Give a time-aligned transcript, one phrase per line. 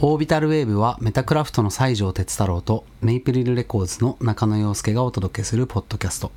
[0.00, 6.30] オービタルウェーブはメタクラフトの西条哲太郎とメイプリルレコーズの中野洋介がお届けするポッドキャスト。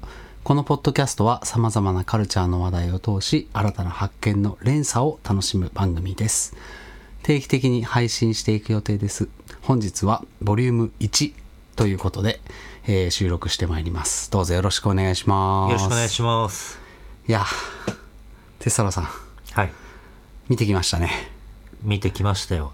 [0.43, 6.55] このポッドキャストは様々なカルチャーの話題を通し新たな発見の連鎖を楽しむ番組です。
[7.21, 9.29] 定期的に配信していく予定です。
[9.61, 11.33] 本日はボリューム1
[11.75, 12.41] ということで、
[12.87, 14.31] えー収録してまいります。
[14.31, 15.71] どうぞよろしくお願いします。
[15.71, 16.79] よろしくお願いします。
[17.27, 17.45] いや、
[18.57, 19.07] 哲太郎さん、
[19.51, 19.71] はい。
[20.49, 21.11] 見てきましたね。
[21.83, 22.73] 見てきましたよ。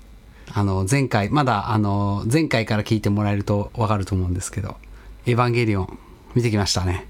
[0.54, 4.78] あの、前回、まだ、あの、前回から聞いてもらえるとわかると思うんですけど、
[5.26, 6.00] エヴァンゲリオン、
[6.36, 7.06] 見てきましたね。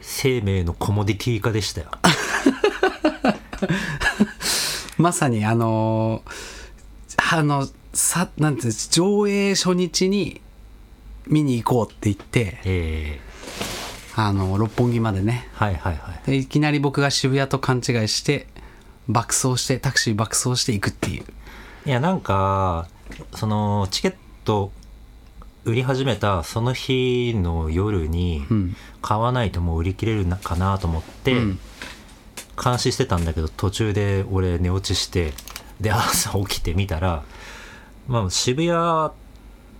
[0.00, 1.88] 生命のコモディティ化でしたよ。
[4.96, 6.22] まさに、あの、
[7.32, 10.40] あの、さ、なんて上映初日に
[11.26, 13.20] 見に行こうって言って、え
[14.16, 15.48] あの、六本木までね。
[15.54, 16.30] ー、はいはいはい。
[16.30, 18.46] でいきなり僕が渋谷と勘違いして、
[19.08, 21.24] 爆走して、タクシー爆走していくっていう。
[21.86, 22.88] いや、なんか、
[23.34, 24.14] その、チケッ
[24.44, 24.72] ト
[25.64, 31.58] 売り始めたその日の夜にうん、買わないともう売り切れるなかなと思って、うん。
[32.62, 35.32] 監視してたんだけど、途中で俺寝落ちして、
[35.80, 37.24] で、朝起きてみたら、
[38.08, 39.12] まあ、渋谷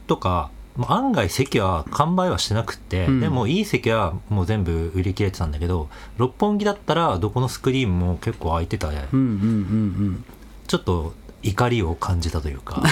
[0.06, 3.20] とか、まあ案外席は完売はしてなくって、うん。
[3.20, 8.90] でもいい席はもう全部売り切れてたんだけど六本木だったらどこのスクリーンも結構空いてた。
[8.90, 10.24] ね、うんうんうん。
[10.66, 11.12] ちょっと
[11.42, 12.82] 怒りを感じたというか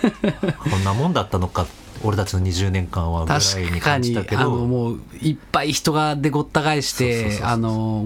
[0.70, 1.66] こんなもんだったのか
[2.02, 3.26] 俺たちの20年間はうん。
[3.26, 7.40] ぐらいに確かに感じたけ、あの、どもう、いっぱい人がでごった返して、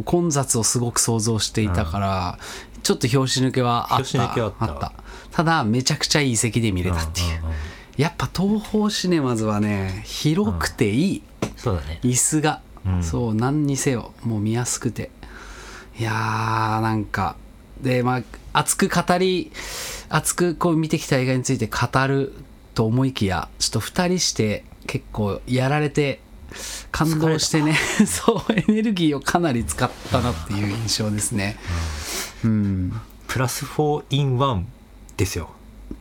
[0.05, 2.39] 混雑をすごく想像していたから、
[2.83, 4.29] ちょっと拍子抜けはあった。
[4.29, 4.93] た。
[5.31, 5.45] た。
[5.45, 7.27] だ、めちゃくちゃいい席で見れたっていう。
[7.27, 7.55] うんうんうん
[7.97, 11.23] やっぱ東宝シネマズはね、広くていい。
[11.57, 12.01] そうだね。
[12.03, 13.03] 椅子が、うん。
[13.05, 15.11] そう何にせよもう見やすくて。
[15.99, 17.37] いやーなんか
[17.81, 19.51] でまあ熱く語り
[20.09, 22.33] 熱くこう見てきた映画について語る
[22.75, 26.21] と思いきやちょっと2人して結構やられて
[26.91, 27.75] 感動してね。
[28.07, 31.57] そうエネルギーをかなり使ったなっていう印象ですね。
[32.45, 33.01] うん。
[33.27, 34.65] プラス4 in 1
[35.17, 35.51] ですよ。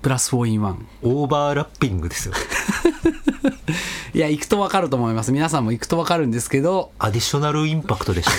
[0.01, 2.33] プラス4 in 1オーバーラッピングですよ。
[4.13, 5.31] いや行くと分かると思います。
[5.31, 6.91] 皆さんも行くと分かるんですけど。
[6.99, 8.31] アディショナルインパクトでした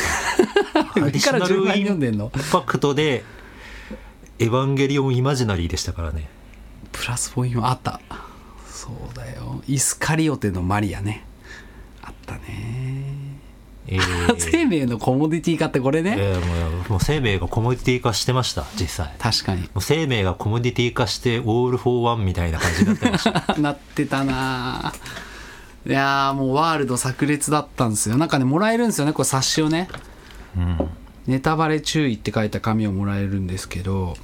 [0.82, 3.24] か らア上ディショナから順番ルインに読んでんのパクトで
[4.38, 6.28] エヴァンゲリオンイマジナリーでしたからね。
[6.92, 8.00] プラスポイントあった。
[8.66, 9.62] そうだよ。
[9.68, 11.24] イスカリオテのマリアね。
[12.02, 13.14] あったね。
[13.86, 14.34] えー。
[14.38, 19.14] 生命のコモディティ化ってこれね、えーもうもう生命がコモディティ化してました実際。
[19.18, 19.62] 確かに。
[19.62, 23.54] もう生命がコモディティ化してオール・フォー・ワンみたいな感じになってました。
[23.58, 24.92] なってたな。
[25.86, 28.16] いやーもうワールド炸裂だったんですよ。
[28.16, 29.88] なんかねもらえるんですよねこれ冊子をね。
[29.92, 30.13] うん
[31.26, 34.16] ネタバレ注意って書いた紙をもらえるんですけど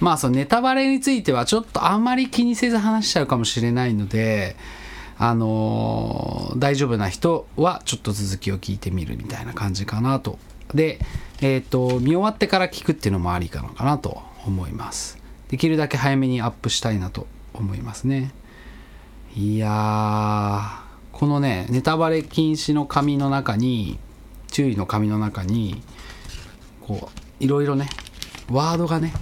[0.00, 4.56] まあそのネタバレについてはちょっとあんまり気にせず話しちゃうかもしれないので
[5.18, 10.38] あのー大丈夫な人はちょっと続きを聞いてみるみたいな感じかなと。
[10.74, 11.00] で
[11.40, 15.18] えっ、と見終わってから聞くっていうのもありかなかなと思います。
[15.48, 18.32] できるだけ早めにアップしたいなと思いますね。
[19.36, 23.98] いやーこのねネタバレ禁止の紙の中に
[24.56, 25.82] 注意の紙の中に
[26.80, 27.90] こういろいろね
[28.50, 29.12] ワードがね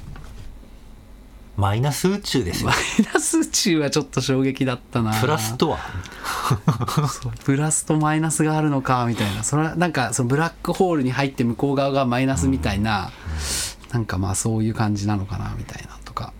[1.56, 2.68] マイナス宇宙ですよ。
[2.70, 2.76] マイ
[3.12, 5.20] ナス宇宙はちょっと衝撃だったな。
[5.20, 5.78] プラスとは？
[7.44, 9.42] プラスとマイナスがあるのかみたいな。
[9.42, 13.10] それはなんかそのブラックホールに入って向こう側がマイナスみたいな、
[13.90, 16.32] なんかまあそういう感じなのかなみたいなとか。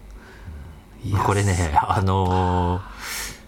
[1.27, 2.83] これねあのー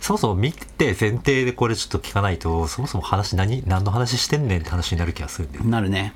[0.06, 6.12] そもそも見て前提でこれちょっと聞かないとそもそも話何何の話してんねんって話になる気がするんでなるね。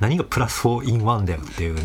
[0.00, 1.82] 何がプラス4 in 1だよっていうね。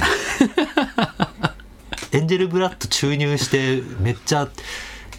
[2.13, 4.47] エンジェルブラッド注入してめっちゃ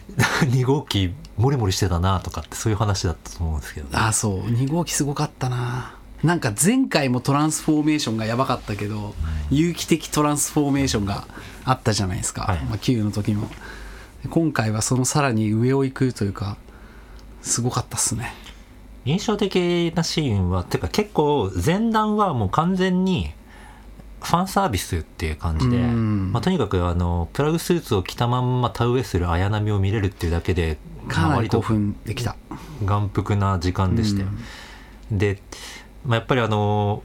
[0.48, 3.98] 2号機モリモリしてたなとかってそういう話だったと思うんですけどね。
[3.98, 4.46] あそう。
[4.46, 5.94] 2号機すごかったな。
[6.22, 9.14] なんか前回もトランスフォーメーションがやばかったけど、
[9.50, 11.28] 有機的トランスフォーメーションが
[11.66, 12.60] あったじゃないですか、はい。
[12.64, 13.50] まあ、9の時も
[14.30, 16.56] 今回はそのさらに上を行くというか
[17.42, 18.32] すごかったっすね。
[19.04, 23.32] 印象的なシーンはてか結構前段はもう完全に
[24.22, 26.32] ファンサービスっていう感じで、うん。
[26.32, 30.78] まあ、とにかくあのプラグスーツを着たまんま田植えする綾波を見れるっていうだけで
[31.08, 32.36] かなり興奮できた。
[32.82, 34.28] 眼福な時間でしたよ、
[35.10, 35.42] で、
[36.06, 37.02] まあ、やっぱりあの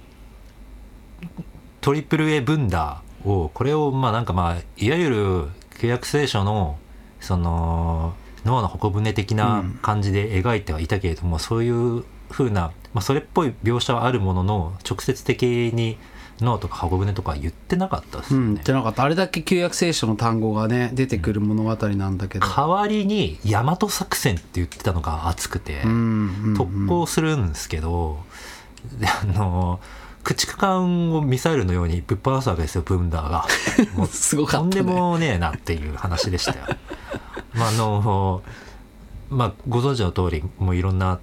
[1.81, 5.45] トリプル A ブンダーをこれをまあなんかまあいわゆる
[5.77, 6.78] 契約聖書の
[7.19, 8.13] その
[8.45, 15.44] ノアの箱舟的な感じで描いてはいたけれども、そういう風な、まあ、それっぽい描写はあるものの直接的
[15.74, 15.98] に
[16.42, 19.04] ノアとか箱舟とか言ってなかったですうん、言っ、てなかった。
[19.04, 26.56] あれだけ旧約聖書の単語がね出てくる物語なんだけど、代わりに大和作戦って言ってたのが熱くて、うんうん。
[26.57, 28.24] 特攻するんですけど、
[29.00, 29.80] であの
[30.24, 33.48] 駆逐艦をミサイルのようにぶっ放すわけですよブンダーが。
[33.95, 34.83] もうすごかとんったね。
[34.83, 36.66] でもねえなっていう話でしたよ。
[37.54, 38.44] まああの
[39.30, 41.19] まあご存知の通りもういろんな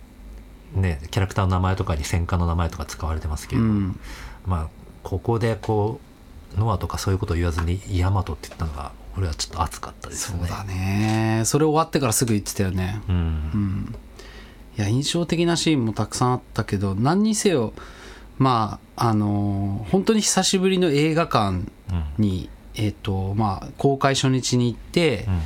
[0.74, 4.00] ねキャラクターの名前とかに戦艦の名前とか使われてますけど、うん。
[4.46, 4.66] まあ
[5.02, 6.00] ここでこ
[6.56, 10.48] うノアとかそういうことを言わずにヤマトって言ったのが俺はちょっと熱かったですよね。
[10.48, 11.42] そうだね。
[11.44, 13.02] それ終わってからすぐ言ってたよね。
[13.08, 13.16] うん。
[13.16, 13.94] うん。
[14.78, 17.72] いや印象的なシーンもたくさんあったけど何にせよ
[18.38, 21.64] まああのー本当に久しぶりの映画館うん。
[22.18, 25.40] にえっ、とまあ公開初日に行って、うん。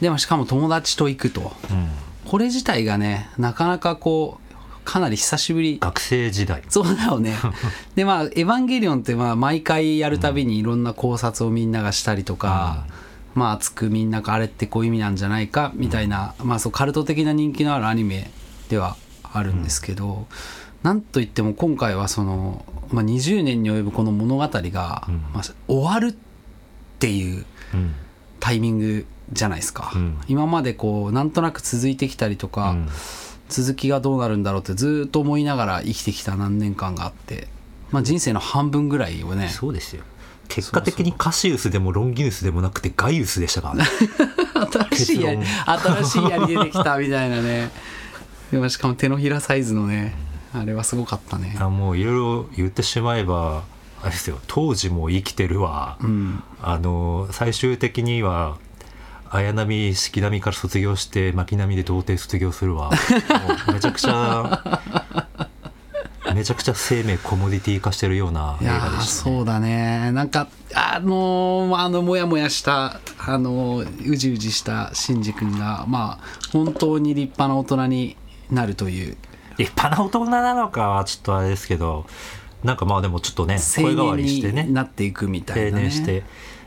[0.00, 1.52] でもしかも友達と行くと。
[1.70, 1.88] うん。
[2.24, 4.48] これ自体がねなかなかこう
[4.84, 5.78] かなり久しぶり。
[5.80, 6.62] 学生時代。
[6.68, 7.36] そうだよね。
[7.94, 12.86] でまあ「エヴァンゲリオン」ってまあ毎回やるたびにいろんな考察をみんながしたりとか、
[13.34, 18.30] まあ熱くみんながあれってこういう意味なんじゃないかみたいな、まあそうカルト的な人気のあるアニメ
[18.70, 18.96] では
[19.32, 20.26] あるんですけど、
[20.82, 25.14] なんといっても今回はその、まあ、20年に及ぶこの物語が、うん。
[25.32, 26.16] まあ、終わるっ
[26.98, 27.44] ていう
[27.74, 27.94] うん。
[28.40, 30.18] タイミングじゃないですか、うん。
[30.28, 32.88] 今までこうなんとなく続いてきたりとか、うん。
[33.48, 37.48] 続きがどうなるんだろうってずっと思いながら生きてきた何年間があって、
[37.90, 40.02] まあ、人生の半分ぐらいをねそうですよ。
[40.48, 43.84] 結果的にカシウスでもロンギヌスでもなくてガイウスでしたからね。
[44.92, 47.70] 新しい槍結新しい槍出てきたみたいなね。
[48.68, 50.14] しかも手のひらサイズのね
[50.52, 51.56] あれはすごかったね。
[51.60, 53.64] あもういろいろ言ってしまえば
[54.00, 54.38] あれですよ。
[54.46, 56.42] 当時も生きてるわ、うん。
[56.62, 58.56] あの最終的には
[59.30, 62.90] 綾波式波から卒業して巻波で童貞卒業するわ。
[63.72, 64.62] めちゃくちゃ
[66.34, 69.36] めちゃくちゃ生命コモディティ化してるようない映画でしたね。
[69.36, 70.12] そうだね。
[70.12, 78.16] なんかあのーあのモヤモヤしたあのーうじうじしたシンジ君がまあ本当に立派な大人に
[78.50, 79.16] なるという
[79.58, 82.06] 立派な大人なのかはちょっとあれですけど
[82.64, 84.64] なんかまあでもちょっとね青声変わり年してね。
[84.64, 86.22] になっていくみたい定な、ね、年して。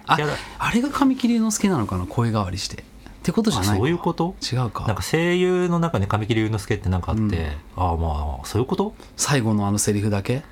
[0.08, 0.18] あ
[0.60, 2.82] あれが神木隆之介なのかな声変わりして。
[2.82, 2.84] っ
[3.24, 4.36] てことじゃあないそういうこと？
[4.42, 4.86] 違うか。
[4.88, 7.34] なんか声優の中に神木隆之介ってなんかあって、うん。
[7.76, 8.96] ああまあそういうこと？
[9.16, 10.44] 最後のあのセリフだけ？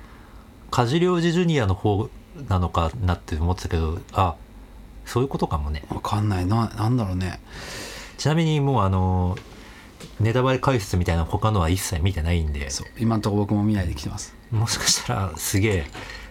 [0.70, 2.08] 梶良治ジュニアの方
[2.48, 4.36] なのかなって思ってたけどあ
[5.04, 5.82] そういうことかもね。
[5.90, 6.46] わかんない。
[6.46, 7.40] ななんだろうね。
[8.18, 9.36] ちなみにもうあの
[10.20, 12.70] ネタバレ解説みたいな他のは一切見てないんで。
[12.70, 12.86] そう。
[12.98, 14.34] 今のところ僕も見ないで来てます。
[14.50, 15.86] もしかしたらすげえ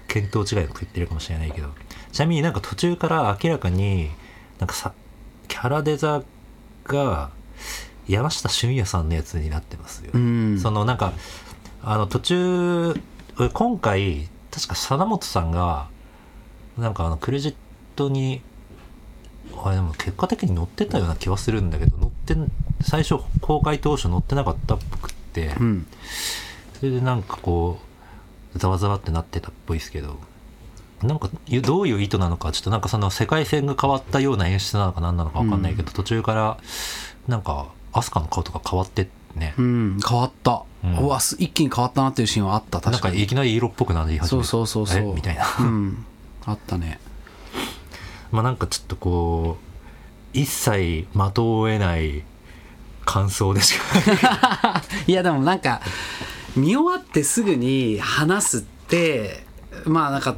[0.08, 1.70] 見当違いのこと言ってるかもしれないけど。
[2.12, 4.10] ちなみになんか途中から明らかに
[4.60, 4.94] なんかさ
[5.48, 6.24] キャラデザ
[6.86, 7.32] が
[8.08, 10.60] 山下俊也さんのやつになってますよ、うん。
[10.60, 11.14] そのなんか
[11.84, 12.96] あの途中
[13.54, 15.88] 今回確か貞本さんが
[16.78, 17.56] なんかあのクレジッ
[17.96, 18.42] トに
[19.66, 22.52] あれでも結果的に載ってたような気はするんだけど載ってん
[22.82, 25.88] 最初公開当初載ってなかったっぽくって、うん。
[26.80, 27.80] それでなんかこ
[28.56, 30.18] うざわざわってなってたっぽいですけど
[31.04, 36.58] なんかゆどういう意図なのかちょっとなんかその世界線が変わったような演出なのか何なのか分かんないけど、途中から
[37.28, 40.00] なんか飛鳥の顔とか変わってね、うん。
[40.06, 43.18] 変わった、ううんわす一気に変わったなっていうシーンはあったなん確かに。
[43.18, 45.12] かいきなり色っぽくなり始めてそうそうそうそう。
[45.12, 45.14] え？
[45.14, 45.46] みたいな。
[45.60, 46.06] うん。
[46.46, 47.00] あったね
[48.32, 49.70] まあなんかちょっとこう
[50.38, 52.24] 一切的を得ない
[53.06, 55.12] 感想でしかい。
[55.12, 55.82] やでもなんか
[56.56, 59.44] 見終わってすぐに話すって
[59.86, 60.36] まあなんか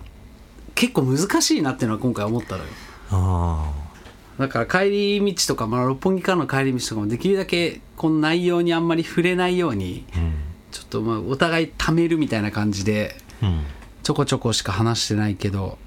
[0.75, 2.69] 結構難しいなっていうのは今回思ったのよ。
[3.11, 3.71] あ
[4.37, 10.33] だから帰り道とか、まあ、六本木からの帰り道とかもできるだけこの内容にあんまり触れないようにーうん。
[10.71, 13.63] ちょっとまあお互い貯めるみたいな感じでうん。
[14.01, 15.77] ちょこちょこしか話してないけど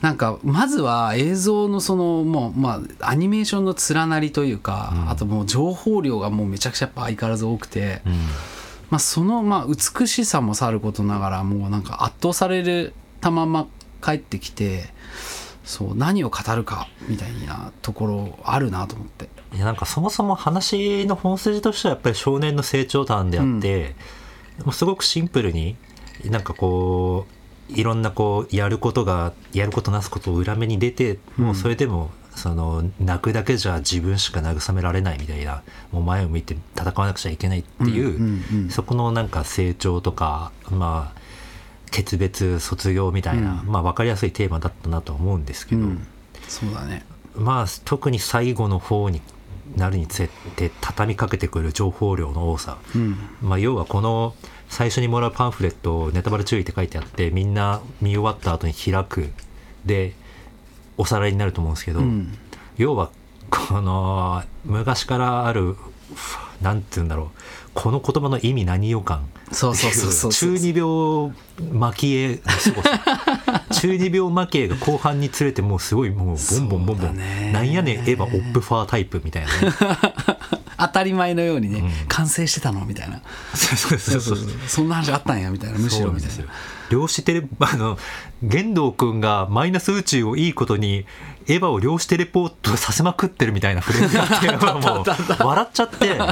[0.00, 5.10] なんかまずは映像のそのもうまあアニメーションの連なりというか、うん。
[5.10, 8.12] あともう情報量がもうめちゃくちゃやっぱ相変わらず多くて、うん。
[8.90, 13.66] まあ、そのまあ美しさもさることながらもうなんか圧倒されるたまま
[14.02, 14.84] 帰ってきて
[15.64, 19.28] そう何を語るかみたいなところあるなと思って。
[19.54, 23.94] いやなんかそもそも話の本筋としてはやっぱり少年の成長談であって、
[24.64, 25.76] もうすごくシンプルに
[26.24, 27.32] なんかこう
[27.68, 38.70] いろんなこうやることがやることなすことを裏目に出て、もうそれでもその泣くだけじゃ自分しか慰められないみたいなもう前を向いて戦わなくちゃいけないっていう、うんうんうん。
[38.70, 41.20] そこのなんか成長とかまあ
[41.90, 43.72] 決別卒業みたいな、うん。
[43.72, 46.06] まあ分かりやすいテーマだったなとは思うんですけど、うん。
[46.46, 47.04] そうだね。
[47.34, 49.20] まあ特に最後の方に
[49.76, 53.16] なるにつれて畳みかけてくる情報量の多さ、うん。
[53.42, 54.34] まあ、要はこの
[54.68, 59.30] 最初にもらうパンフレットをネタバレ注意って書いてあってみんな見終わった後に開く。
[59.84, 60.14] で
[60.96, 62.36] おさらいになると思うんですけど、うん。
[62.76, 63.10] 要は
[63.50, 65.76] この昔からある
[66.60, 67.38] なんて言うんだろう。
[67.74, 69.28] この言葉の意味何よ感。
[69.52, 71.32] そうそうそうそう中二病
[71.72, 72.40] 蒔絵
[73.72, 77.50] 中二病蒔絵が後半につれてもうすごいもうボンボンボンボン、ね。
[77.52, 79.74] なんやねんエヴァオップファータイプみたいなね
[80.78, 81.90] 当たり前のようにね、うん。
[82.08, 83.20] 完成してたのみたいな。
[83.54, 84.38] そうそうそうそう。
[84.66, 86.44] そんな話あったんやみたいなむしろみたいな。
[86.90, 87.98] 量子テレあの
[88.42, 91.04] 玄道君がマイナス宇宙をいいことに
[91.46, 94.46] エヴァを量子テレポートさせまくってるみたいなフレーズがあって
[95.42, 96.18] もう笑っちゃって。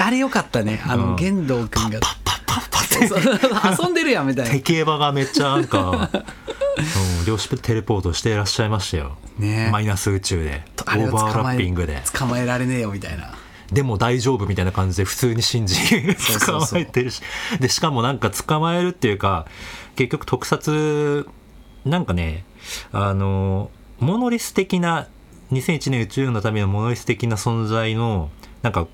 [0.00, 0.82] あれよかったね。
[0.86, 1.16] あの、うん。
[1.16, 2.00] 玄道君が。
[2.00, 3.06] パッパッパッパッって。
[3.08, 3.20] そう。
[3.86, 4.50] 遊んでるやんみたいな。
[4.50, 6.10] 敵エヴァがめっちゃなんか、
[6.80, 9.68] うん、量子テレポートしていらっしゃいましたよ、ね。
[9.72, 10.62] マイナス宇宙で。
[10.78, 12.02] オーバーラッピングで。
[12.12, 13.34] 捕まえられねえよみたいな。
[13.72, 15.76] でも大丈夫みたいな感じで普通に信じ
[16.44, 17.22] 捕まえてるし。
[17.60, 19.46] でしかもなんか捕まえるっていうか
[19.96, 21.28] 結局特撮
[21.84, 22.44] なんかね
[22.92, 25.06] あのモノリス的な
[25.52, 28.30] 2001年宇宙の旅のモノリス的な存在の
[28.62, 28.88] なんか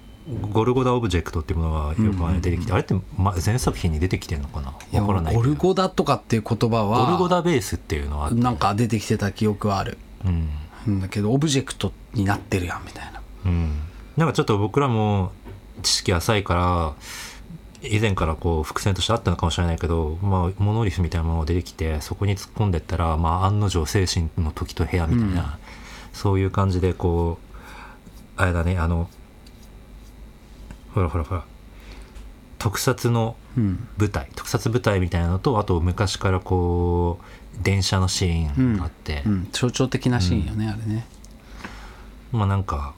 [0.50, 4.74] ゴルゴダ・オブジェクトっていうものがよく出てきて、あれってま前作品に出てきてるのかな？
[4.92, 5.34] いやわからない。
[5.34, 9.98] ゴルゴダとかっていう言葉はゴルゴダベースっていうのはなんか出てきてた記憶はある。
[10.24, 10.48] うん。
[10.88, 13.20] んだけどオブジェクトになってるやんみたいな。
[13.44, 13.80] うん、
[14.16, 15.32] なんかちょっと僕らも
[15.82, 16.94] 知識浅いから
[17.82, 25.48] 以前からこう伏線としてあったのかもしれないけど、まあ、モノリスみたいなものが出てきてそこに突っ込んでったら、まあ、案の定精神と時の部屋みたいな、うん。
[26.12, 27.38] そういう感じでこ
[28.38, 29.08] うあれだねあの
[30.96, 31.44] ほらほらほら。
[32.58, 33.86] 特撮のうん。
[33.98, 34.28] 舞台。
[34.34, 41.06] 特撮舞台みたいなのとあと昔からこう電車のシーンがあって、うん、象徴的なシーンよね、あれね。
[42.32, 42.94] まあなんか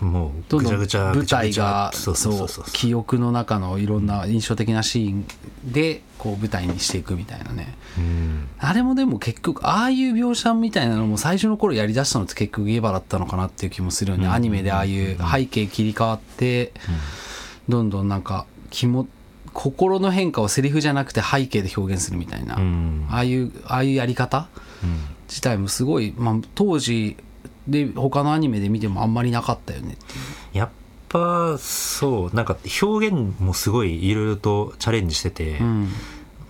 [0.00, 5.26] もうぐちゃぐちゃ舞台がそうそうそうそう記憶の中のいろんな印象的なシーン
[5.64, 7.76] でこう舞台にしていくみたいなね。
[7.98, 8.48] うん。
[8.58, 14.32] あれもでも結局ああいう描写みたいなのも最初の頃やりだしたのって結局エヴァだったのかなっていう気もするよね、うん。
[14.32, 16.72] アニメでああいう背景切り替わって
[17.68, 19.06] どんどんなんか気も
[19.52, 23.06] 心の変化をセリフじゃなくて背景で表現するみたいな、うん。
[23.10, 24.48] ああいうああいうやり方
[24.82, 25.16] うん。
[25.28, 27.16] 自体もすごい、まあ、当時
[27.68, 30.16] で他のアニメで見てもあんまりなかったよねってい
[30.54, 30.58] う。
[30.58, 30.68] やっ
[31.08, 35.88] ぱそうなんか表現もすごいいろいろとチャレンジしてて、うん。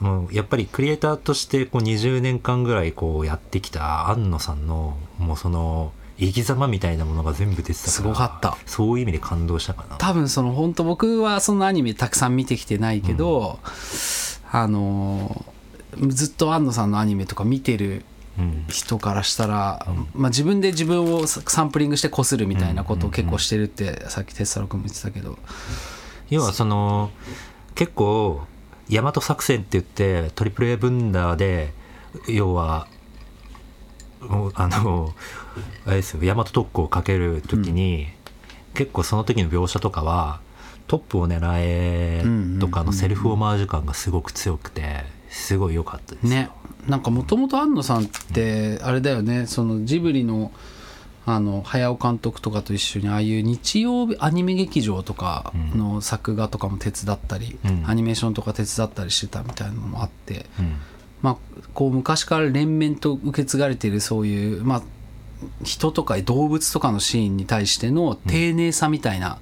[0.01, 8.59] もうやっぱりクリエイターとしてこう20年間ぐらいこうやってきた庵野さんのもうその生き様みたいなものが全部出てたからすごかった。
[8.67, 9.97] そういう意味で感動したかな。
[9.97, 13.59] 多分その本当僕はそのアニメたくさん見てきてないけど、
[14.51, 15.45] あの
[16.09, 18.05] ずっと安野さんのアニメとか見てるうん
[18.69, 25.39] 人からしたら、まあ、自分で自分をササンプリングしてこするみたいなことを結構してるってさっき哲太郎君も言ってたけど。
[26.29, 27.11] 要はその
[27.75, 28.43] 結構
[28.91, 31.73] 大和作戦って言ってトリプル A ブンダーで
[32.29, 32.89] 要は
[34.55, 35.15] あの
[35.85, 38.09] あれですよ大和特攻をかける時に、
[38.75, 40.41] 結構その時の描写とかは
[40.87, 42.25] トップを狙え
[42.59, 45.05] とかのセルフオマージュ感がすごく強くて
[45.37, 46.31] すごい良かったですよ。
[46.31, 46.51] ね。
[46.89, 49.47] なんかもともと安野さんってあれだよね。
[49.47, 50.51] そのジブリの
[51.29, 57.85] あの早尾監督とかと一緒にああいう日曜日アニメ劇場とかの作画とかも手伝ったり、うん。
[57.87, 60.77] アニメーションとか手伝ったりしてたみたいなのもあって、うん。
[61.23, 61.37] まあ、
[61.75, 64.83] こう昔から連綿と受け継がれているそういう、まあ、
[65.65, 69.39] 人とか動物とかのシーンに対しての丁寧さみたいな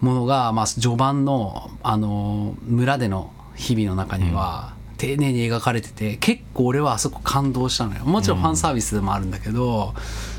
[0.00, 8.04] ものが、まあ、序盤のあの村での日々の中には丁寧に描かれてて結構俺はあそこ感動したのよ。
[8.04, 9.94] もちろんファンサービスでもあるんだけど、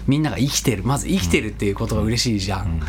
[0.06, 0.84] みんなが生きてる。
[0.84, 2.82] まず生きてるっていうことが嬉しいじゃん。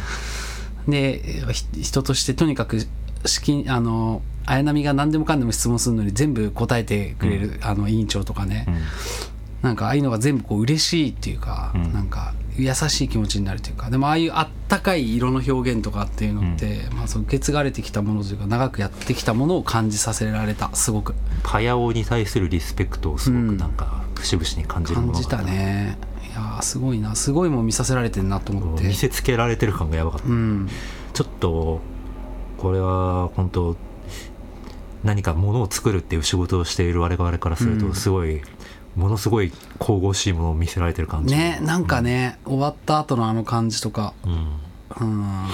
[0.89, 2.81] でひ人としてとにかく
[3.25, 8.75] 資金あの綾波が何でもかんでも質問するのに全部答えてくれる、あの委員長とかね、うん
[9.63, 11.93] なんかああいうのが全部こう嬉しいっていうか、うん。
[11.93, 13.91] なんか優しい気持ちになるというか。
[13.91, 21.15] でもああいうあったかい色の表現とかっていうのって、まあ、その受け継がれてきたものというか長くやってきたものを感じさせられたすごく。
[21.43, 25.99] パヤオに対するリスペクトをすごくなんか節々に感じるものが感じたね。
[26.31, 27.15] いやーすごいな。
[27.15, 28.85] すごいもん見させられてるなと思って。
[28.85, 30.29] 見せつけられてる感がやばかった。
[30.29, 30.69] うん。
[31.13, 31.81] ちょっと
[32.57, 33.77] これは本当
[35.03, 37.81] 何かものを作るっていう仕事をしている我々からするうん。
[37.81, 38.43] とすごい、
[38.97, 41.35] ものすごい神々しいものを見せられてる感じ。
[41.35, 44.15] ねなんかね、うん、終わった後のあの感じとか。
[44.27, 44.29] う
[45.05, 45.47] ん。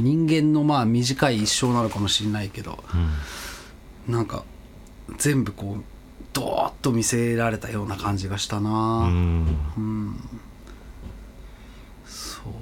[0.00, 2.82] 人間のまあ短い一生なのかもしれないけど、
[4.08, 4.44] うん、なんか
[5.18, 5.84] 全部こう
[6.32, 8.70] ドーッと見せられたような感じがしたな。
[8.70, 10.16] うん、うん、
[12.06, 12.52] そう。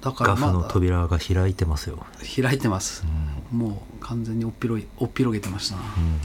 [0.00, 2.04] だからまだガフの扉が開いてますよ。
[2.42, 3.04] 開いてます、
[3.52, 6.20] うん、もう完全におっぴろいおっぴろげてましたな、うん。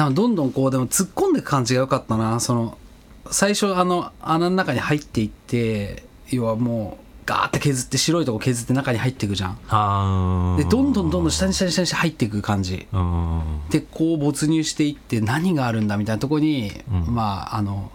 [0.00, 2.40] なんかどんどんこうでも突っ込んでいく感じが良かったな。
[2.40, 2.78] その
[3.30, 10.56] 最初あの穴の中に入っていって要はもうガーって削って白いとこ削って中に入っていくじゃん。
[10.56, 12.86] でどんどんどんどん下に下に下に入っていく感じ。
[12.90, 13.60] うん。
[13.68, 17.14] でこう没入していって何があるんだみたいなところに、うん。
[17.14, 17.92] まああの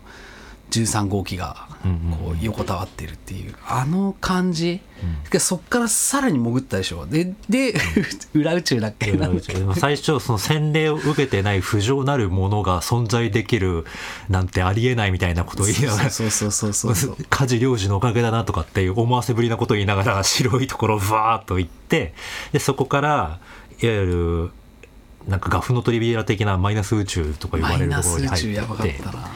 [0.72, 2.18] 13号機がうんうん。
[2.18, 4.82] こう横たわってるっていうあの感じ、
[5.30, 7.06] でそっからさらに潜ったでしょ。
[7.06, 7.76] でで
[8.34, 9.14] 裏宇宙だっけ？
[9.78, 13.86] 最初その洗礼を受けてない不浄なるものが存在できる
[14.30, 22.14] なんてありえないみたいなことを言いながらそうそうそうそうそう 家事領事のおかげだなとかっていう思わせぶりなことを言いながら 白いところをバーッと行って
[22.52, 23.40] でそこから
[23.82, 28.40] いわゆるなんかガフのトリビア的なマイナス宇宙とか呼ばマイナれるところに入
[28.90, 29.30] ってたな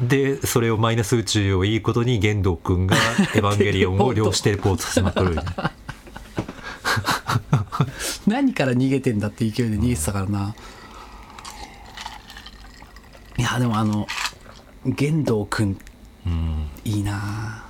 [0.00, 2.96] でそれをマイナス宇宙をいいことに玄道君が
[3.34, 5.36] エヴァンゲリオンを量子テレポートさせまくる
[8.26, 10.54] 何から逃げてんだって勢いで逃げてたからな。
[13.38, 14.06] いやでもあの
[14.84, 15.78] 玄道くん
[16.26, 17.64] うんいいな。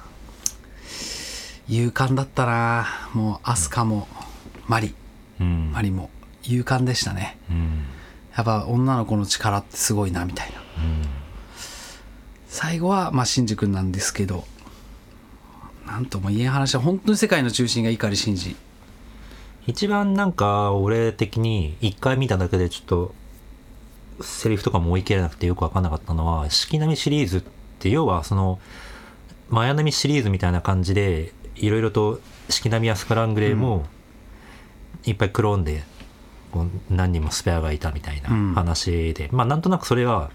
[1.68, 2.86] 勇敢だったな。
[3.14, 4.08] もうアスカも
[4.66, 4.94] マリ。
[5.40, 5.72] うん。
[5.72, 6.10] マリも
[6.42, 7.38] 勇敢でしたね。
[7.50, 7.84] うん。
[8.36, 10.60] やっぱ女の子の力ってすごいなみたいな
[12.52, 14.44] 最後はまあシンジ君なんですけど
[15.86, 18.56] なんとも言えん話は本当に世界の中心が碇シンジ。
[19.66, 23.14] 一番なんか俺的に一回見ただけでちょっと
[24.20, 27.42] セリフとかも追い切れなくてよく分かんなかったのは四季並みシリーズっ
[27.78, 28.60] て要はその
[29.48, 33.86] マヤ並みシリーズみたいな感じでいろいろと四季並みやスカラングレーも
[35.04, 35.84] いっぱいクローンで
[36.90, 38.54] 何人もスペアがいたみたいなうん。
[38.54, 40.30] 話で、まあなんとなくそれは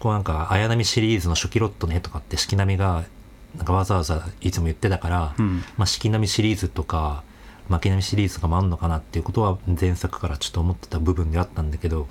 [0.00, 3.04] こうなんか綾波シリーズの初期ロットねとかって四季並みが
[3.56, 5.62] なんかわざわざいつも言ってたから、うん。
[5.76, 7.22] まあ、四季並みシリーズとか
[7.68, 12.08] 負け並みシリーズとかもあるのかなっていうことは前作からちょっと思ってた部分であったんだけど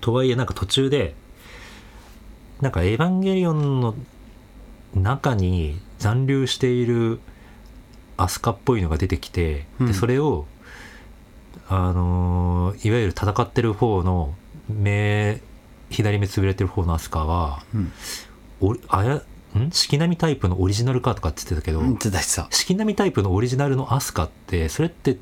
[0.00, 1.14] とはいえなんか途中で
[2.60, 3.94] なんか「エヴァンゲリオン」の
[4.94, 7.20] 中に残留している
[8.16, 9.86] アスカっぽいのが出てきて、うん。
[9.88, 10.46] でそれを
[11.68, 14.34] あのーいわゆる戦ってる方の
[14.68, 15.40] 目
[15.90, 17.92] 左目潰れてる方のアスカはうん。
[18.60, 19.14] おあや
[19.58, 19.70] ん？
[19.72, 25.18] 四季並みタイプのオリジナルかとかって言ってたけど、うん四季並みタイプのオリジナルのアスカってそれって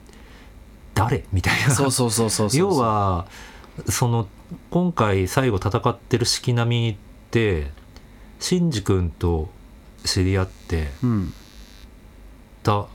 [0.95, 1.25] 誰？
[1.33, 1.75] みたいな。
[1.75, 3.27] そうそうそうそうそう要は
[3.89, 4.29] その
[4.71, 6.97] 今回最後戦ってる四季並みっ
[7.31, 7.71] て
[8.41, 9.49] シンジ君と
[10.05, 11.33] 知り合ってうん。
[12.63, 12.87] た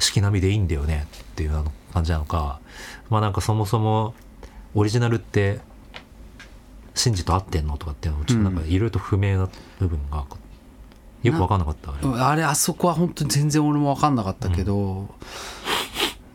[0.00, 2.60] 四季並みでいいんだよねっていう感じなのか。
[3.08, 4.14] まあなんかそもそも
[4.74, 5.60] オリジナルって
[6.94, 10.24] シンジと合ってんのとかっていうのもちょっとなんかいろいろと不明な部分が
[11.22, 12.20] よく分かんなかったあれ。
[12.20, 15.08] あれあそこは本当に全然俺も分かんなかったけど、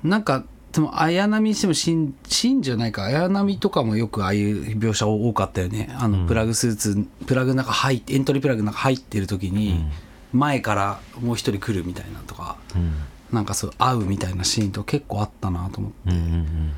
[0.03, 3.03] なんかでも綾波にしてもシンシンじゃないか。
[3.03, 5.93] 綾波とかもよくああいう描写多かったよね。
[5.97, 6.27] あの、うん。
[6.27, 9.85] プラグスーツプラグの中入ってエントリープラグの中入ってる時に、
[10.31, 12.93] 前からもう一人来るみたいなとかうん。
[13.31, 16.73] なんかそう会うみたいなシーンと結構あったなと思って、うんうん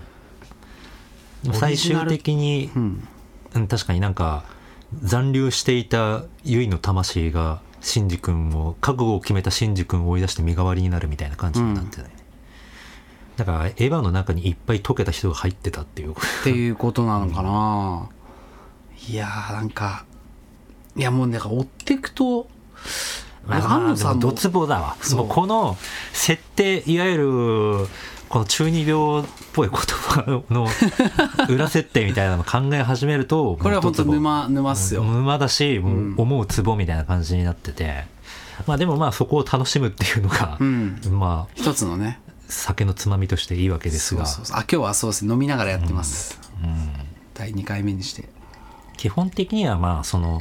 [1.46, 1.54] うん。
[1.54, 3.08] 最終的にうんうん
[3.54, 4.44] 確かになんか
[5.04, 12.14] 残留していたユイの魂がシンジ君を覚悟を決めたシンジ君を追い出して身代わりになるみたいな感じになってたよね、
[13.38, 18.10] だからエヴァの中にいっぱい溶けた人が入ってたっていうっていうことなのかな、
[19.08, 20.06] いやーなんか
[20.96, 22.50] いやもうなんか追っていくと
[23.48, 24.98] 安野さんのドツボだわ。
[25.14, 25.78] もうこの
[26.12, 27.88] 設定いわゆる
[28.30, 30.68] この中二病っぽい言葉の
[31.50, 36.12] 裏設定みたいなの考え始めるとこれは本当沼沼っすよ、沼だしもうん。
[36.15, 38.06] う思うツボみたいな感じになってて、
[38.68, 41.00] まあでもまあそこを楽しむっていうのが、うん。
[41.12, 42.20] まあ一つのね。
[42.48, 44.26] 酒のつまみとしていいわけですが。
[44.26, 44.58] そうそうそう。
[44.58, 45.34] あ今日はそうですね。
[45.34, 46.89] 飲みながらやってます、うん。
[47.34, 48.30] 第2回目にして。
[48.98, 50.39] 基本的にはまあその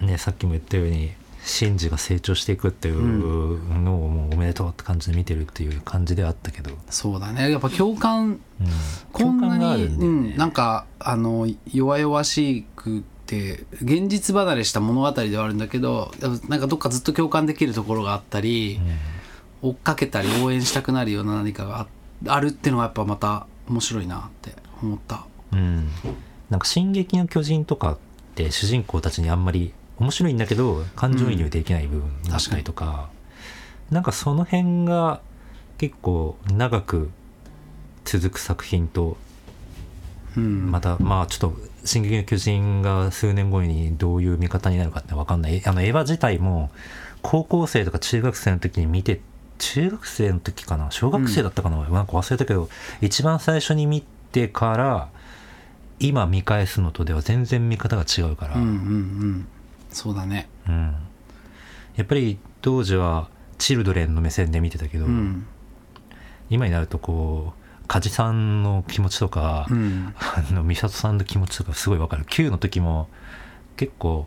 [0.00, 1.12] ねさっきも言ったように
[1.46, 7.50] シンジが成長していくっていうのをもうおめでとうって感じで見てるっていう感じではあったけど、そうだね。
[7.50, 8.66] やっぱ共感うん、
[9.12, 10.06] こんなに、ね。
[10.06, 16.10] うん、なんかあの弱々しくて現実離れした物語ではあるんだけど
[16.48, 18.80] なんかどっかずっと共感できるところがあったり、
[19.62, 21.86] 追っかけたり応援したくなるような何かがあ
[22.26, 25.26] あるっていうのがやっぱまた面白いなって思った。
[25.52, 25.90] うん、
[26.50, 27.98] なんか「進撃の巨人」とかっ
[28.34, 33.08] て主人公たちにあんまり面白いんだけど感情移入できない部分だったりとか,、
[33.90, 35.20] なんかその辺が
[35.78, 37.10] 結構長く
[38.04, 39.16] 続く作品と
[40.36, 40.70] うん。
[40.70, 45.62] またまあちょっと進撃の巨人が数年後にどういう見方になるかって分かんない。
[45.66, 46.70] あのエヴァ自体も
[47.22, 49.20] 高校生とか中学生の時に見て
[49.58, 50.90] 中学生の時かな？
[50.90, 52.68] 小学生だったかな、なんか忘れたけど
[53.00, 55.08] 一番最初に見てから
[55.98, 59.48] 今見返すのとでは全然見方が違うから、うんうんうん
[59.96, 60.50] そうだね。
[60.68, 60.94] うん。
[61.96, 65.46] やっぱり当時はチルドレンの目線で見てたけど、うん。
[66.50, 70.14] 今になるとこう梶さんの気持ちとか、うん。
[70.18, 72.26] あの美里さんの気持ちとかすごいわかる。
[72.26, 73.08] Q の時も
[73.78, 74.26] 結構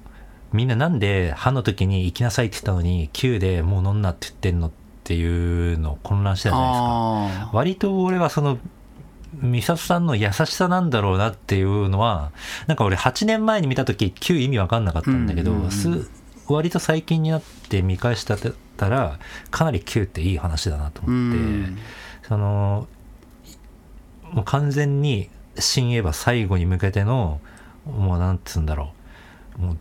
[0.51, 4.71] みんななんで歯の時に行きなさいって言ったのに Q でもう飲んなって言ってんのっ
[5.03, 7.45] ていうの混乱してたじゃないですか。
[7.45, 8.57] あ割と俺はその
[9.33, 12.31] 美里さんの優しさなんだろうなっていうのは
[12.67, 16.09] なんか俺8年前に見た時 Q 意味わかんなかったんだけど、うんうん
[16.53, 18.35] 割と最近になって見返した
[18.89, 19.19] ら
[19.51, 21.77] かなり Q っていい話だなと思って、ん。
[22.27, 22.87] その
[24.31, 27.39] もう完全に新エヴァ最後に向けての
[27.85, 28.93] もうなんつうんだろ
[29.59, 29.61] う。
[29.61, 29.77] も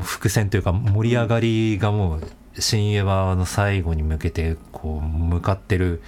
[0.00, 2.22] う伏線というか盛り上がりがもう
[2.58, 6.02] 新エヴァの最後に向けてこう向かってる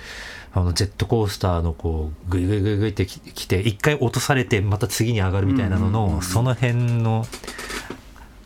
[0.55, 6.15] あのジェットコースターのこうグイグイグイグイってききて一回落とされてまた次に上がるみたいなのうんうんうんうん。
[6.17, 7.27] のその辺の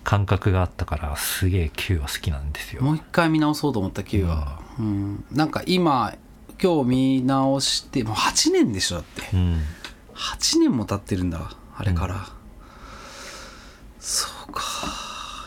[0.04, 2.82] 感覚があったからすげえ Q は好きなんですよ。
[2.82, 5.24] もう一回見直そうと思った Q は、うん。
[5.32, 6.14] なんか今
[6.62, 9.22] 今日見直してもう8年でしょだって。
[9.34, 9.60] うん。
[10.14, 12.28] 8年も経ってるんだあれから、
[13.98, 14.62] そうか。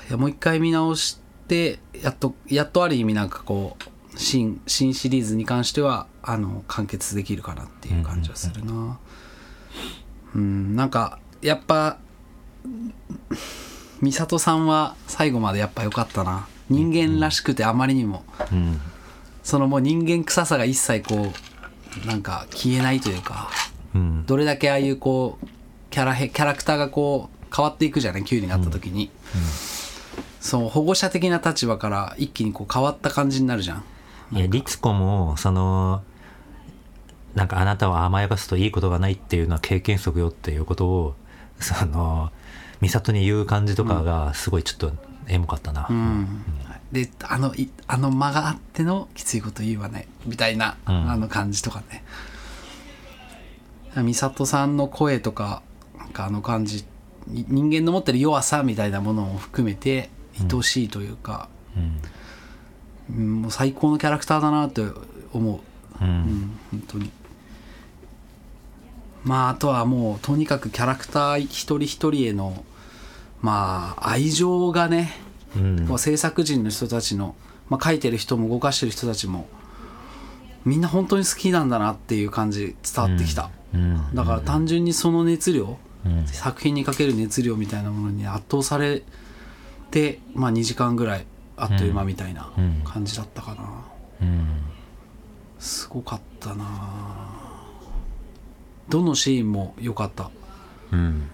[0.08, 3.84] いやもう一回見直してやっとやっとある意味なんかこう
[4.19, 8.99] 新新シリーズに関してはあの完結できるかなっていう感じはするな。
[10.36, 11.97] うんなんかやっぱ
[14.01, 16.47] 美里さんは最後までやっぱ良かったな。
[16.69, 18.25] 人間らしくてあまりにも。
[18.51, 18.82] うん。
[19.41, 21.32] そのもう人間臭さが一切こ
[22.03, 23.49] うなんか消えないというか
[23.95, 24.25] うん。
[24.25, 25.47] どれだけああいうこう
[25.91, 29.10] キャラへキャラクターがこう変わっていくじゃない？9になった時に、
[30.41, 33.84] そう保護者的な立場から一気にこう変わった感じになるじゃん
[34.32, 36.04] いや律子もその
[37.36, 41.15] なんかあなたは甘やかすといいことがないっていうのは経験則よっていうことを
[41.60, 42.32] その
[42.82, 44.92] 美里に言う感じとかがすごいちょっと
[45.28, 46.44] エモかったな、うん。
[46.92, 50.08] であのいあの間があってのきついこと言わない。
[50.26, 51.12] みたいな、うん。
[51.12, 52.04] あの感じとかね。
[54.04, 55.62] 美里さんの声とか
[55.98, 56.86] なんかあの感じ
[57.28, 60.10] に人間の持ってる弱さみたいなものも含めて
[60.52, 62.00] 愛しいというか、うん
[63.17, 64.84] うんもう最高のキャラクターだなって
[65.34, 65.62] 思
[66.02, 66.04] う。
[66.04, 66.10] うん。
[66.10, 67.12] うん本当に。
[69.24, 72.63] まああとはもうとにかくキャラクター一人一人への
[73.41, 75.12] まあ愛情がね、
[75.56, 75.98] うん。
[75.98, 77.36] 制作陣の人たちの、
[77.69, 79.48] まあ、書いてる人も動かしてる人たちも
[80.65, 84.13] みんな本当に好きなんだなっていう感じ伝わってきた、うん。
[84.13, 86.28] だから単純にその熱量、うん。
[86.28, 89.04] 作品にかける熱量みたいなものに圧倒され
[89.91, 91.26] て、まあ、2時間ぐらい
[91.60, 92.82] あっという間みたいなうん。
[92.84, 93.63] 感じだったかな、
[94.22, 94.48] うん。
[95.60, 96.65] すごかったな。
[98.89, 100.32] どのシーンも良かった。
[100.91, 101.30] うん。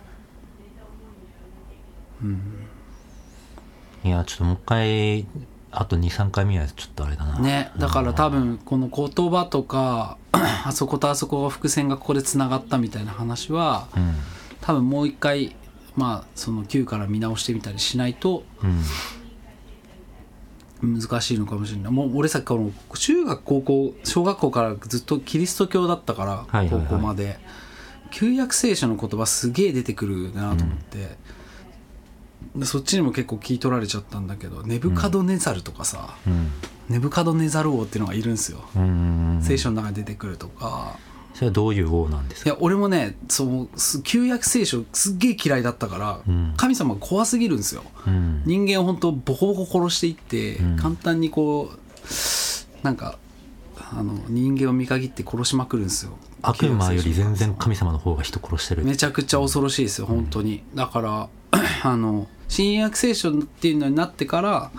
[4.03, 5.25] いやちょっともう一回
[5.71, 7.39] あと23回見ないとちょっとあれだな。
[7.39, 14.15] ねだから多分この言葉とか あそことあそこが伏線がここでつながったみたいな話はうん。
[14.61, 15.55] 多分もう一回
[15.95, 18.81] まあその9から見直してみたりしないとうん
[20.81, 21.91] 難しいのかもしれない。
[21.91, 27.39] もう俺さこの中学高校小学校からずっとキリスト教だったから高校まで。
[28.11, 31.17] 旧約聖書の言葉すげえ出てくるなと思って、
[32.55, 36.51] でそっちにも結構聞い取られちゃったんだけどネブカドネザルとかさ、うん。
[36.88, 40.97] ネブカドネザル王っていうのがいるんですよ、うん聖書の中に出てくるとか
[41.35, 42.49] それはどういう王なんですか？
[42.49, 46.53] いや俺もねそうす旧約聖書すっげえ嫌いだったから、うん。
[46.57, 47.83] 神様が怖すぎるんですよ。
[48.07, 48.41] うん。
[48.45, 50.77] 人間を本当ボコボコ殺していって、うん。
[50.77, 51.77] 簡単にこう
[52.83, 53.19] なんか
[53.93, 56.17] あの人間を見限って殺しまくるんですよ。
[56.41, 60.63] 悪魔より全然神様の方が人殺してるめちゃくちゃ恐ろしいですよ本当に。
[60.75, 61.29] だから
[61.83, 64.71] あの新約聖書っていうのになってから、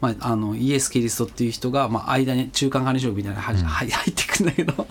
[0.00, 4.86] まあ、あのイエス・キリストっていう人が、まあ、間に中間管理職みたいなのに入入ってくんだけど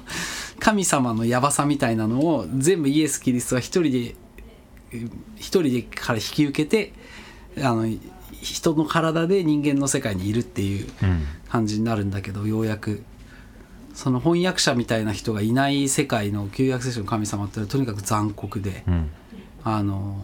[0.69, 4.15] 神様のヤバさみたいなのを全部イエス・キリストは一人で
[5.35, 6.93] 一人でから引き受けて
[7.57, 7.87] あの
[8.39, 13.03] 人の体で人間の世界にいるっていううん感じになるんだけどようやく。
[13.95, 19.09] その翻訳者みたいな人がいない世界の旧約聖書の神様ってのはとにかく残酷で、うん。
[19.63, 20.23] あの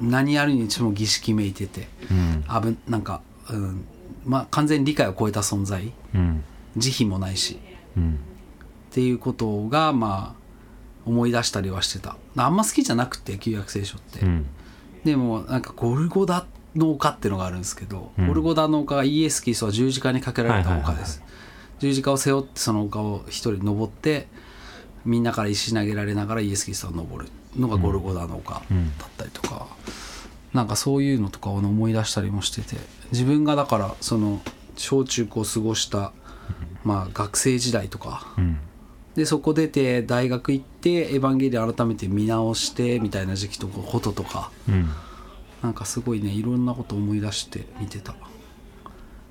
[0.00, 2.44] 何やるにしても儀式めいててうん。
[2.48, 3.84] あぶなんか、うん
[4.24, 5.92] まあ、完全に理解を超えた存在。
[6.14, 6.42] うん。
[6.78, 7.58] 慈悲もないし。
[7.98, 8.18] うん
[8.92, 10.42] っていうことがまあ
[11.06, 12.16] 思い出したりはしてた。
[12.36, 14.46] あんま好きじゃなくて旧約聖書って、うん。
[15.02, 16.44] でもなんかゴルゴダ
[16.76, 18.28] の丘っていうのがあるんですけど、うん。
[18.28, 21.22] ゴルゴダの丘がイエス・キリストは十字架にかけられた丘です、
[21.78, 24.28] 十字架を背負ってその丘を一人登って
[25.06, 27.30] みんなから石投げられながらイエス・キリストが登る。
[27.56, 28.62] のがゴルゴダの丘だっ
[29.16, 29.68] たりとか、
[30.52, 32.76] なんかそういうのとかを思い出したりもしてて。
[33.10, 34.42] 自分がだからその
[34.76, 36.12] 小中高過ごした、
[36.84, 38.58] まあ、学生時代とかうん
[39.14, 44.50] でそこ出て大学行ってエヴァンゲリオン改めて見直してみたいな時期とかこととか。
[44.68, 44.88] うん。
[45.62, 48.14] なんかすごいねいろんなこと思い出して見てた。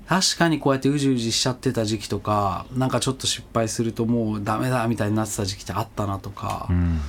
[0.06, 7.00] 確かにこうやってうじうじしちゃってた時期とかなんかちょっと失敗するともうダメだみたいになってた時期ってあったなとか、うん。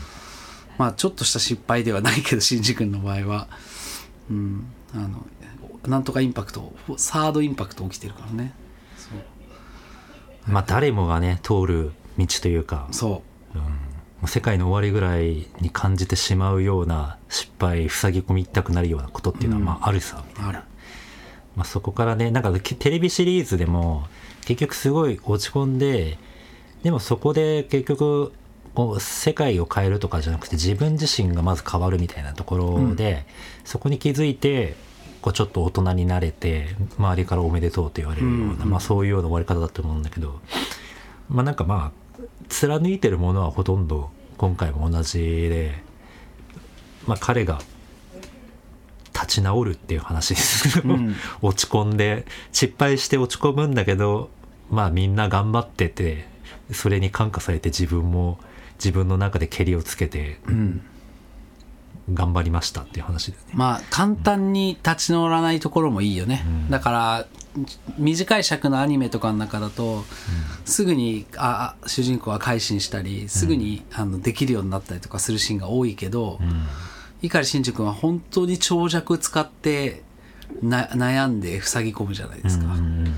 [0.77, 3.47] まあちょっとした失敗ではないけど新次君の場合は。
[4.29, 4.65] うん。
[4.93, 5.25] あの
[5.88, 8.53] なんとかインパクトサードインパクト起きてるからね。
[10.47, 13.21] まあ誰もがね通る道というかそ
[13.56, 20.60] もう世界の終わりぐらいに感じてしまうような失敗塞ぎ込みたくなるようなことっていうのはまああるさ、うある。
[21.56, 24.08] まあ、そこからねなんかけテレビシリーズでも
[24.45, 26.17] 結局すごい落ち込んで
[26.84, 28.34] でもそこで結局
[28.73, 33.26] こう世界を変えるとかじゃなくて自分自身がまず変わるみたいなところで、
[33.65, 34.76] そこに気づいて
[35.21, 38.69] こうちょっと大人になれて周りからおめでとうと言われるような、うんうん。
[38.69, 40.41] まあ、そういうような終わり方だと思うんだけど
[41.30, 42.02] まあなんかまあ
[42.49, 45.84] 貫いてるものはほとんど今回も同じで、
[47.08, 47.62] まあ、彼が
[49.13, 50.82] 立ち直るっていう話です。
[50.82, 51.15] けど、うん。
[51.41, 54.29] 落ち込んで失敗して落ち込むんだけど
[54.69, 56.27] まあみんな頑張ってて
[56.71, 58.39] それに感化されて自分も
[58.75, 60.82] 自分の中でけりをつけてうん
[62.11, 63.53] 頑張りましたっていう話ですね。
[63.53, 66.69] まあ簡単に立ち直らないところもいいよね、うん。
[66.69, 67.27] だから
[67.97, 70.03] 短い尺のアニメとかの中だと、
[70.65, 76.67] すぐにあ主人公は改心したりすぐに、あのできるようになったりとかするシーンが多いけど、うん。
[77.21, 80.03] 碇シンジ君は本当に長尺使って
[80.61, 83.15] な悩んで塞ぎ込むじゃないですか、うんうん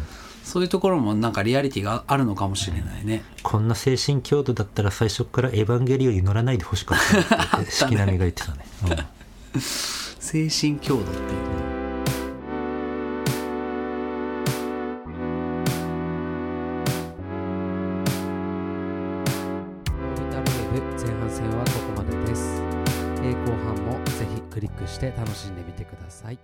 [0.56, 8.66] そういうところもなんかリアリティがあるのかもしれないね、こんな精神強度だったら最初からエヴァンゲリオンに乗らないでほしかったって四季並みが言ってたね。
[9.54, 11.26] うん精神強度っていうね
[19.92, 22.62] オービタルウェーブ前半戦はここまでです。
[23.24, 26.40] えー後半もぜひクリックして楽しんでみてください。